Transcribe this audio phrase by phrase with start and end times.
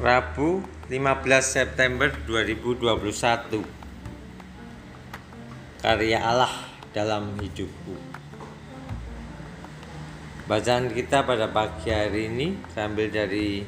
[0.00, 3.60] Rabu 15 September 2021
[5.84, 6.48] Karya Allah
[6.96, 8.00] dalam hidupku.
[10.48, 13.60] Bacaan kita pada pagi hari ini terambil dari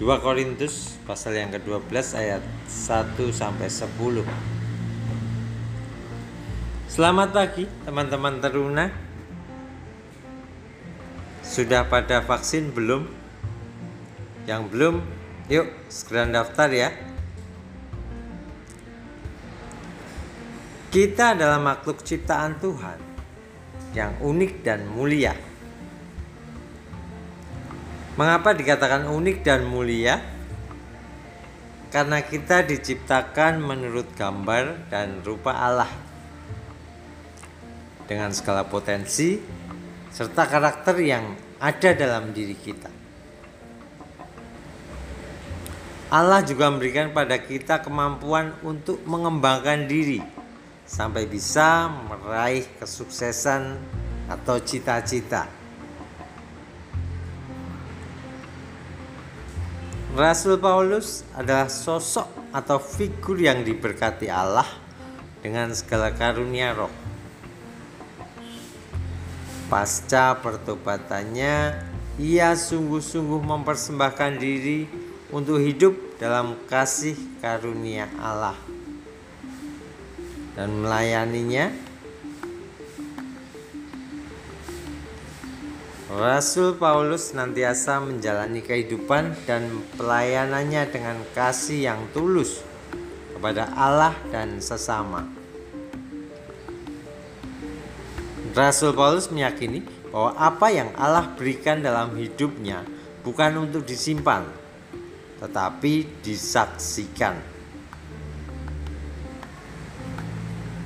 [0.00, 4.24] 2 Korintus pasal yang ke-12 ayat 1 sampai 10
[6.88, 8.88] Selamat pagi teman-teman teruna.
[11.44, 13.23] Sudah pada vaksin belum?
[14.44, 14.94] Yang belum,
[15.48, 16.90] yuk segera daftar ya.
[20.94, 22.98] Kita adalah makhluk ciptaan Tuhan
[23.98, 25.34] yang unik dan mulia.
[28.14, 30.22] Mengapa dikatakan unik dan mulia?
[31.90, 35.90] Karena kita diciptakan menurut gambar dan rupa Allah.
[38.06, 39.38] Dengan segala potensi
[40.14, 43.03] serta karakter yang ada dalam diri kita.
[46.14, 50.22] Allah juga memberikan pada kita kemampuan untuk mengembangkan diri
[50.86, 53.74] sampai bisa meraih kesuksesan
[54.30, 55.50] atau cita-cita.
[60.14, 64.70] Rasul Paulus adalah sosok atau figur yang diberkati Allah
[65.42, 66.94] dengan segala karunia roh.
[69.66, 71.74] Pasca pertobatannya,
[72.22, 75.03] ia sungguh-sungguh mempersembahkan diri
[75.34, 78.54] untuk hidup dalam kasih karunia Allah
[80.54, 81.74] dan melayaninya
[86.14, 92.62] Rasul Paulus nantiasa menjalani kehidupan dan pelayanannya dengan kasih yang tulus
[93.34, 95.26] kepada Allah dan sesama.
[98.54, 99.82] Rasul Paulus meyakini
[100.14, 102.86] bahwa apa yang Allah berikan dalam hidupnya
[103.26, 104.46] bukan untuk disimpan,
[105.44, 107.36] tetapi disaksikan.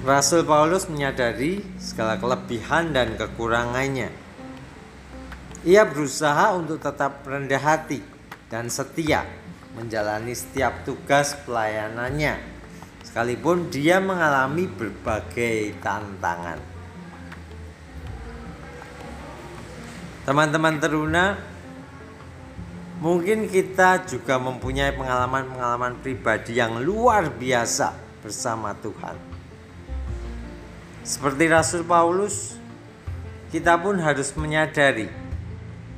[0.02, 4.10] Rasul Paulus menyadari segala kelebihan dan kekurangannya.
[5.62, 8.02] Ia berusaha untuk tetap rendah hati
[8.50, 9.22] dan setia
[9.78, 12.34] menjalani setiap tugas pelayanannya,
[13.06, 16.58] sekalipun dia mengalami berbagai tantangan.
[20.26, 21.38] Teman-teman teruna,
[22.98, 29.14] Mungkin kita juga mempunyai pengalaman-pengalaman pribadi yang luar biasa bersama Tuhan.
[31.06, 32.58] Seperti Rasul Paulus,
[33.54, 35.06] kita pun harus menyadari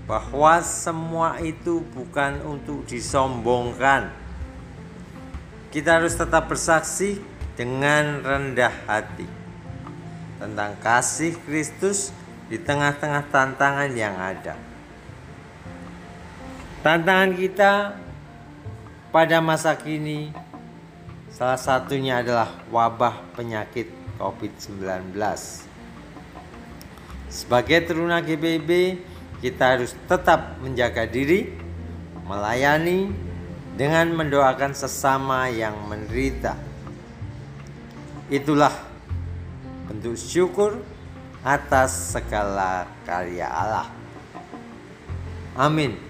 [0.04, 4.12] bahwa semua itu bukan untuk disombongkan.
[5.72, 7.16] Kita harus tetap bersaksi
[7.56, 9.24] dengan rendah hati
[10.36, 12.12] tentang kasih Kristus
[12.52, 14.54] di tengah-tengah tantangan yang ada.
[16.80, 17.92] Tantangan kita
[19.12, 20.32] pada masa kini
[21.28, 25.12] salah satunya adalah wabah penyakit COVID-19.
[27.28, 28.96] Sebagai teruna GBB,
[29.44, 31.52] kita harus tetap menjaga diri,
[32.24, 33.12] melayani
[33.76, 36.56] dengan mendoakan sesama yang menderita.
[38.32, 38.72] Itulah
[39.84, 40.80] bentuk syukur
[41.44, 43.92] atas segala karya Allah.
[45.60, 46.09] Amin.